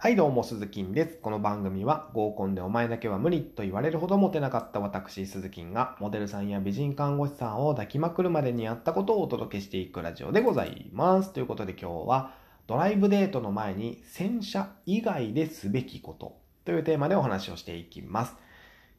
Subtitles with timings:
[0.00, 1.18] はいどうも、鈴木です。
[1.20, 11.32] この番組は合コンでお前だけは無理と言われるほどモテなかった私、鈴木がモデルさんや美人看護師さんを抱きまくるまでにあったことをお届けしていくラジオでございます。
[11.32, 12.32] ということで今日は
[12.68, 18.36] ドライブデートの前に洗車以外ですべきことというテーマでお話をしていきます。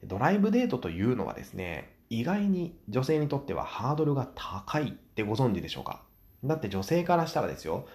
[0.04, 6.02] ドライブデートというのはですね、意外に女性にとってはハードルが高いってご存知でしょうか？
[6.44, 7.86] だって女性からしたらですよ、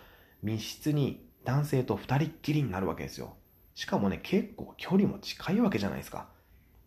[0.42, 3.36] 密室に男性と二人っきりになるわけですよ。
[3.76, 6.28] しかもね、結構距離も近いわけじゃないですか。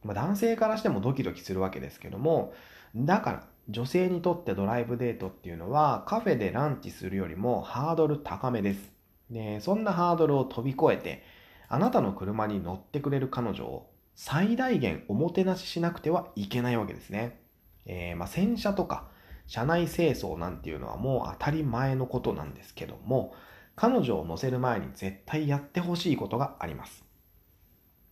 [0.04, 2.52] まあ、男性からしてもドキドキするわけですけども、
[2.94, 8.92] だから女性にとってドライブデートっていうのはカフェでランチするよりもハードル高めです。
[9.30, 11.22] で、そんなハードルを飛び越えて、
[11.68, 17.40] あなたの車に乗ってくれる彼女を最大限おもてなししなくてはいけないわけですね。
[17.84, 19.08] えー、まあ洗車とか
[19.46, 23.34] 車内清掃なんていうのはもう当たり前のことなんですけども、
[23.80, 27.04] 彼女を乗せる前に絶対やってほしいことがあります。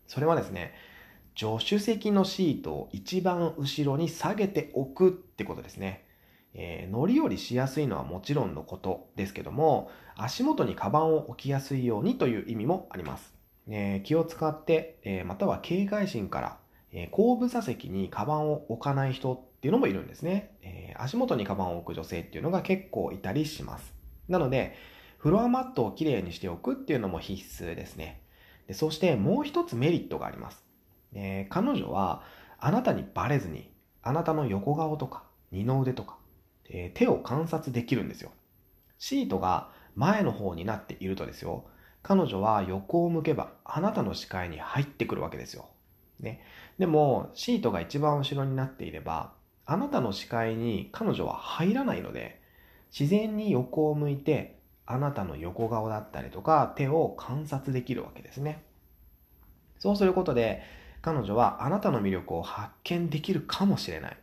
[0.07, 0.73] それはですね、
[1.35, 6.07] 助手席のシートを一番後ろに下げておくってことですね。
[6.55, 13.35] えー、乗り降りしやすいのはもちろんのことですけども、足元にカバンを置きやすいようにという意味もあります。
[13.67, 16.59] えー、気を使って、えー、または警戒心から、
[16.93, 23.93] え後部座席にカバンを置かない人っていうのもいるんですね、え足元にカバンを置く女性っていうのが結構いたりします。
[24.29, 24.77] なので、
[25.27, 28.23] フロアマットをきれいにしておくっていうのも必須ですね。
[28.69, 30.65] でそしてもう一つメリットがあります。
[31.15, 32.23] え、彼女は
[32.61, 33.73] あなたにバレずに、
[34.05, 36.17] あなたの横顔とか二の腕とか、
[36.71, 38.31] え、手を観察できるんですよ。
[38.99, 41.65] シートが前の方になっているとですよ、
[42.05, 45.67] 彼女は横を向けばあなたの視界に入ってくるわけですよ。
[46.21, 46.41] ね。
[46.79, 49.33] でも、シートが一番後ろになっていれば、
[49.65, 52.41] あなたの視界に彼女は入らないので、
[52.97, 54.56] 自然に横を向いて
[54.87, 58.63] あなたの横顔だったりとか手を観察できるわけですね。
[59.79, 60.63] そうすることで
[61.03, 64.17] 彼女はあなたの魅力を発見できるかもしれない。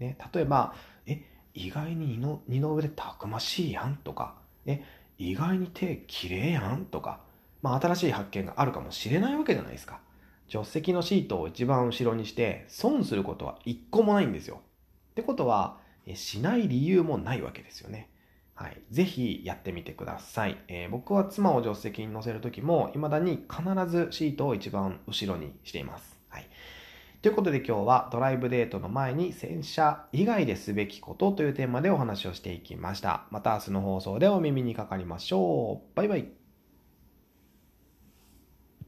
[0.00, 0.74] ね、例えば、
[1.06, 1.22] え、
[1.54, 4.34] 意外に二の腕たくましいやんとか、
[4.66, 4.82] え、
[5.18, 7.20] 意外に手綺麗やんとか、
[7.62, 10.00] まあ新しい発見があるかもしれないわけじゃないですか。
[10.48, 14.60] 助手席のシートを一番後ろにして損することは一個もないんですよ。
[15.10, 15.78] ってことは、
[16.14, 18.08] しない理由もないわけですよね。
[18.58, 18.82] はい。
[18.90, 20.58] ぜひやってみてください。
[20.66, 26.18] えー、僕は妻を助手席に乗せるときも、未だに必ずシートを一番後ろにしています。
[26.28, 26.46] はい。
[27.22, 33.26] ということで今日はドライブデートの前に洗車以外ですべきことというテーマでお話をしていきました。
[33.30, 35.96] また明日の放送でお耳にかかりましょう。
[35.96, 36.47] バイバイ。